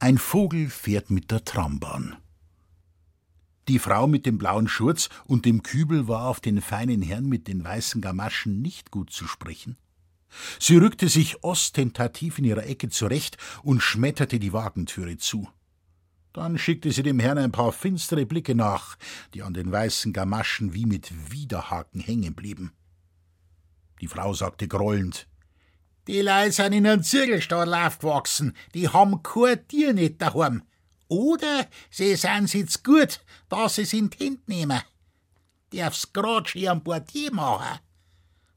[0.00, 2.16] Ein Vogel fährt mit der Trambahn.
[3.66, 7.48] Die Frau mit dem blauen Schurz und dem Kübel war auf den feinen Herrn mit
[7.48, 9.76] den weißen Gamaschen nicht gut zu sprechen.
[10.60, 15.48] Sie rückte sich ostentativ in ihrer Ecke zurecht und schmetterte die Wagentüre zu.
[16.32, 18.96] Dann schickte sie dem Herrn ein paar finstere Blicke nach,
[19.34, 22.72] die an den weißen Gamaschen wie mit Widerhaken hängen blieben.
[24.00, 25.26] Die Frau sagte grollend:
[26.08, 30.62] Die Leute sind in einem Zirkelstadel aufgewachsen, die haben kein Tier nicht daheim.
[31.08, 33.20] Oder sie sind jetzt gut,
[33.50, 34.80] dass sie es in die Hände nehmen.
[35.70, 37.78] Darf's grad schon am Portier machen,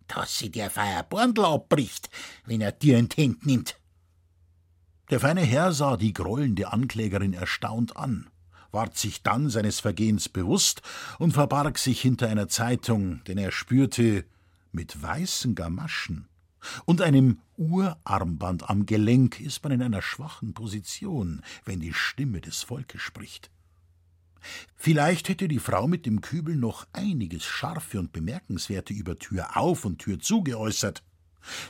[0.07, 2.09] dass sie der Feierbandel abbricht,
[2.45, 3.75] wenn er Tier in die Hände nimmt.
[5.09, 8.29] Der feine Herr sah die grollende Anklägerin erstaunt an,
[8.71, 10.81] ward sich dann seines Vergehens bewusst
[11.19, 14.23] und verbarg sich hinter einer Zeitung, denn er spürte,
[14.71, 16.29] mit weißen Gamaschen
[16.85, 22.63] und einem Uhrarmband am Gelenk ist man in einer schwachen Position, wenn die Stimme des
[22.63, 23.51] Volkes spricht.
[24.75, 29.85] Vielleicht hätte die Frau mit dem Kübel noch einiges Scharfe und Bemerkenswerte über Tür auf
[29.85, 31.03] und Tür zu geäußert,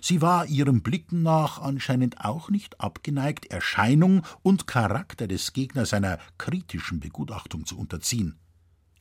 [0.01, 6.19] Sie war ihrem Blicken nach anscheinend auch nicht abgeneigt, Erscheinung und Charakter des Gegners einer
[6.37, 8.37] kritischen Begutachtung zu unterziehen.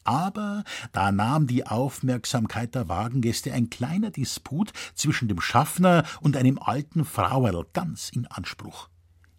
[0.04, 6.58] Aber da nahm die Aufmerksamkeit der Wagengäste ein kleiner Disput zwischen dem Schaffner und einem
[6.58, 8.88] alten Frauerl ganz in Anspruch.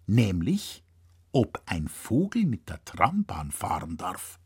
[0.05, 0.83] Nämlich,
[1.31, 4.39] ob ein Vogel mit der Trambahn fahren darf.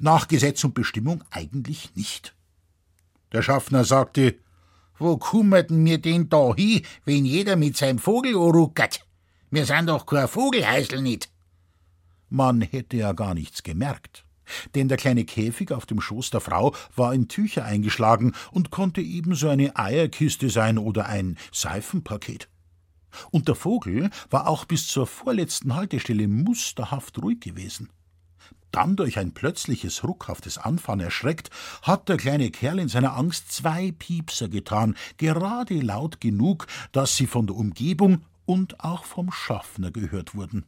[0.00, 2.34] Nach Gesetz und Bestimmung eigentlich nicht.
[3.32, 4.38] Der Schaffner sagte,
[4.98, 9.06] wo kummerten mir denn da hin, wenn jeder mit seinem Vogel ruckert?
[9.50, 11.30] Wir sind doch kein Vogelhäusl nicht.
[12.28, 14.24] Man hätte ja gar nichts gemerkt,
[14.74, 19.00] denn der kleine Käfig auf dem Schoß der Frau war in Tücher eingeschlagen und konnte
[19.00, 22.48] ebenso eine Eierkiste sein oder ein Seifenpaket.
[23.30, 27.90] Und der Vogel war auch bis zur vorletzten Haltestelle musterhaft ruhig gewesen.
[28.70, 31.50] Dann durch ein plötzliches, ruckhaftes Anfahren erschreckt,
[31.82, 37.26] hat der kleine Kerl in seiner Angst zwei Piepser getan, gerade laut genug, dass sie
[37.26, 40.66] von der Umgebung und auch vom Schaffner gehört wurden.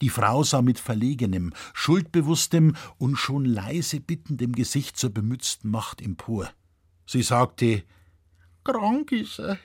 [0.00, 6.50] Die Frau sah mit verlegenem, schuldbewusstem und schon leise bittendem Gesicht zur bemützten Macht empor.
[7.06, 7.84] Sie sagte:
[8.64, 9.58] Krank ist er,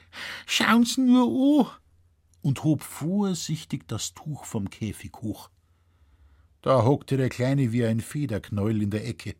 [0.45, 1.67] schauen Sie nur an,
[2.41, 5.49] und hob vorsichtig das Tuch vom Käfig hoch.
[6.61, 9.35] Da hockte der Kleine wie ein Federknäuel in der Ecke.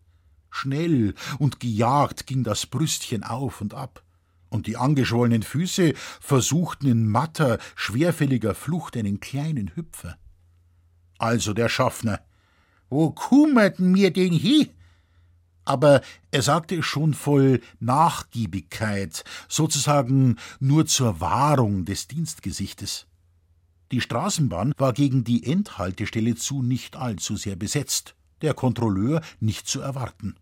[0.49, 4.03] Schnell und gejagt ging das Brüstchen auf und ab,
[4.49, 10.17] und die angeschwollenen Füße versuchten in matter, schwerfälliger Flucht einen kleinen Hüpfer.
[11.19, 12.21] Also der Schaffner,
[12.89, 14.71] wo kummerten mir den hi?
[15.65, 23.05] Aber er sagte es schon voll Nachgiebigkeit, sozusagen nur zur Wahrung des Dienstgesichtes.
[23.91, 29.81] Die Straßenbahn war gegen die Endhaltestelle zu nicht allzu sehr besetzt, der Kontrolleur nicht zu
[29.81, 30.35] erwarten.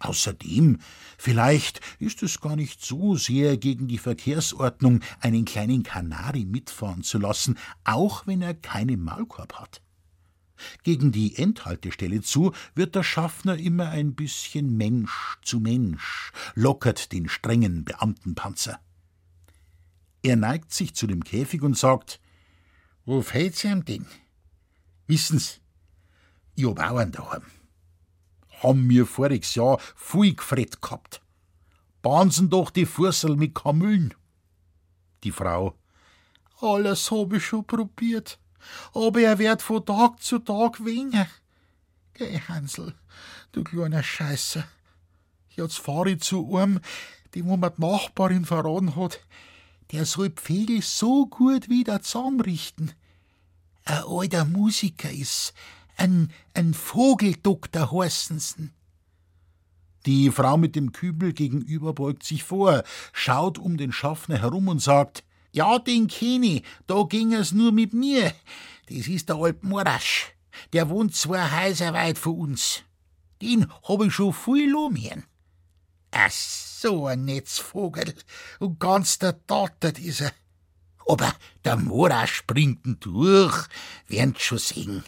[0.00, 0.78] Außerdem,
[1.18, 7.18] vielleicht ist es gar nicht so sehr gegen die Verkehrsordnung, einen kleinen Kanari mitfahren zu
[7.18, 9.82] lassen, auch wenn er keinen Maulkorb hat.
[10.82, 17.28] Gegen die Endhaltestelle zu wird der Schaffner immer ein bisschen Mensch zu Mensch, lockert den
[17.28, 18.80] strengen Beamtenpanzer.
[20.22, 22.20] Er neigt sich zu dem Käfig und sagt,
[23.04, 24.06] wo fällt's ihm denn?
[25.06, 25.60] Wissen's,
[26.54, 27.44] ich hab einen daheim.
[28.62, 31.22] Haben mir voriges Jahr viel gefret gehabt.
[32.02, 34.12] Bahnsen doch die Fussel mit Kamüllen.
[35.24, 35.78] Die Frau.
[36.60, 38.38] Alles hab ich schon probiert,
[38.94, 41.26] aber er wird von Tag zu Tag weniger.
[42.14, 42.94] Geh, Hansel,
[43.52, 44.64] du kleiner Scheißer.
[45.50, 46.80] Jetzt fahr ich zu einem,
[47.34, 49.20] die wo mir die Nachbarin verraten hat,
[49.92, 52.92] der soll Pflegel so gut wieder zusammenrichten.
[53.84, 55.54] Ein alter Musiker ist,
[55.96, 58.56] ein, ein Vogeldoktor heißen's.
[60.06, 62.82] Die Frau mit dem Kübel gegenüber beugt sich vor,
[63.12, 65.24] schaut um den Schaffner herum und sagt,
[65.58, 68.32] ja, den kenn ich, da ging es nur mit mir.
[68.88, 70.32] Das ist der Alp Morasch.
[70.72, 72.82] Der wohnt zwei Häuser weit von uns.
[73.42, 75.24] Den hab ich schon viel lomhören.
[76.12, 78.14] Ach, so ein Netzvogel.
[78.60, 80.32] Und ganz der Dattert ist er.
[81.08, 81.34] Aber
[81.64, 83.66] der Mora springt ihn durch,
[84.06, 85.04] werden's schon sehen.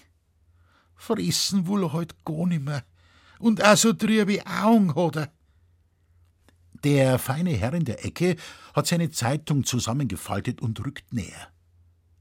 [0.96, 2.82] Fressen will er halt gar nimmer.
[3.38, 5.32] Und auch so trübe Augen hat er.
[6.84, 8.36] Der feine Herr in der Ecke
[8.74, 11.52] hat seine Zeitung zusammengefaltet und rückt näher.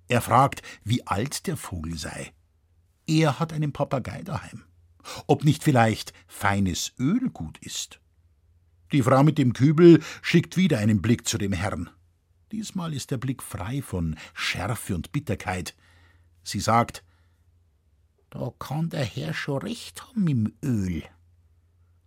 [0.08, 2.34] Er fragt, wie alt der Vogel sei.
[3.08, 4.64] Er hat einen Papagei daheim.
[5.28, 8.00] Ob nicht vielleicht feines Öl gut ist?
[8.92, 11.90] Die Frau mit dem Kübel schickt wieder einen Blick zu dem Herrn.
[12.52, 15.76] Diesmal ist der Blick frei von Schärfe und Bitterkeit.
[16.44, 17.04] Sie sagt,
[18.32, 21.04] da kann der Herr schon recht haben im Öl.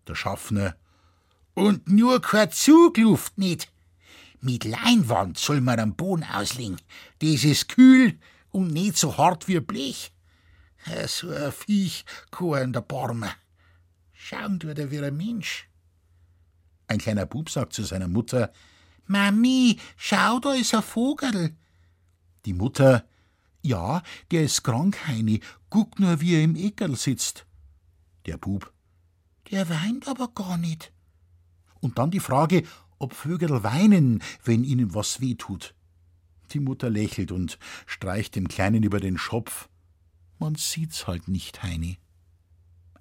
[0.09, 0.77] Der Schaffner,
[1.55, 3.71] und nur keine Zugluft nicht.
[4.41, 6.81] Mit Leinwand soll man am Boden auslegen.
[7.21, 8.19] Das ist kühl
[8.51, 10.13] und nicht so hart wie Blech.
[11.07, 13.31] So ein Viech kann der Barme.
[14.13, 15.69] Schauen tut er wie ein Mensch.
[16.89, 18.53] Ein kleiner Bub sagt zu seiner Mutter,
[19.07, 21.57] Mami, schau, da ist ein Vogel.
[22.45, 23.05] Die Mutter,
[23.63, 25.41] ja, der ist krank, Heini.
[25.71, 27.47] Guck nur, wie er im Eckerl sitzt.
[28.27, 28.73] Der Bub,
[29.51, 30.92] der weint aber gar nicht.
[31.83, 32.63] Und dann die Frage,
[32.99, 35.75] ob Vögel weinen, wenn ihnen was weh tut.
[36.53, 39.69] Die Mutter lächelt und streicht dem Kleinen über den Schopf.
[40.39, 41.99] Man sieht's halt nicht, Heini.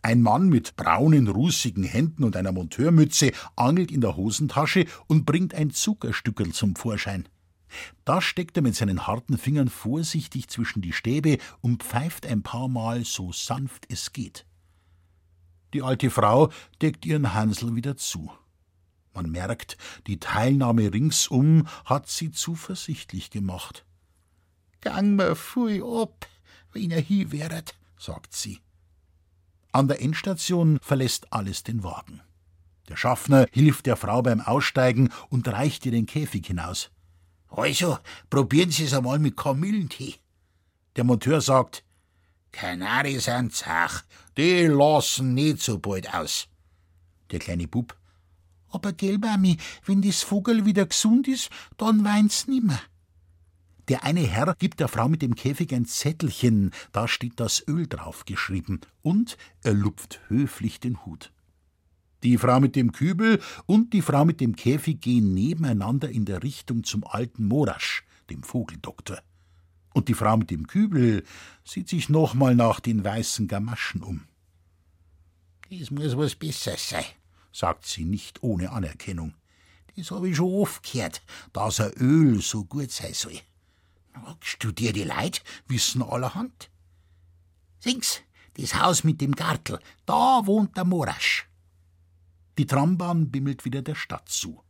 [0.01, 5.53] Ein Mann mit braunen, rußigen Händen und einer Monteurmütze angelt in der Hosentasche und bringt
[5.53, 7.29] ein Zuckerstückel zum Vorschein.
[8.03, 12.67] Da steckt er mit seinen harten Fingern vorsichtig zwischen die Stäbe und pfeift ein paar
[12.67, 14.47] Mal so sanft es geht.
[15.75, 16.51] Die alte Frau
[16.81, 18.31] deckt ihren Hansel wieder zu.
[19.13, 19.77] Man merkt,
[20.07, 23.85] die Teilnahme ringsum hat sie zuversichtlich gemacht.
[24.81, 26.27] Gang mir viel ab,
[26.71, 28.59] wenn er hier wäret, sagt sie.
[29.71, 32.21] An der Endstation verlässt alles den Wagen.
[32.89, 36.89] Der Schaffner hilft der Frau beim Aussteigen und reicht ihr den Käfig hinaus.
[37.49, 37.97] Also,
[38.29, 40.15] probieren Sie es einmal mit Kamillentee.
[40.95, 41.83] Der Monteur sagt,
[42.51, 44.03] Kanari sind zach,
[44.35, 46.47] die lassen nicht so bald aus.
[47.29, 47.95] Der kleine Bub,
[48.71, 52.79] aber gell, Mami, wenn das Vogel wieder gesund ist, dann weint's nimmer.
[53.87, 57.87] Der eine Herr gibt der Frau mit dem Käfig ein Zettelchen, da steht das Öl
[57.87, 61.31] draufgeschrieben, und er lupft höflich den Hut.
[62.23, 66.43] Die Frau mit dem Kübel und die Frau mit dem Käfig gehen nebeneinander in der
[66.43, 69.19] Richtung zum alten Morasch, dem Vogeldoktor.
[69.93, 71.23] Und die Frau mit dem Kübel
[71.65, 74.21] sieht sich nochmal nach den weißen Gamaschen um.
[75.69, 77.05] Das muss was Besseres sein,
[77.51, 79.33] sagt sie nicht ohne Anerkennung.
[79.95, 81.21] Das habe ich schon oft gehört,
[81.53, 83.39] dass ein Öl so gut sein soll.
[84.41, 86.69] Studierte Leid wissen allerhand.
[87.79, 88.21] Sings,
[88.55, 91.47] das Haus mit dem Gartel, da wohnt der Morasch.
[92.57, 94.61] Die Trambahn bimmelt wieder der Stadt zu.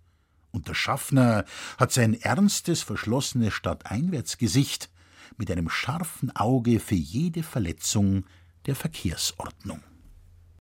[0.51, 1.45] Und der Schaffner
[1.77, 4.89] hat sein ernstes, verschlossenes Stadteinwärtsgesicht
[5.37, 8.25] mit einem scharfen Auge für jede Verletzung
[8.65, 9.81] der Verkehrsordnung.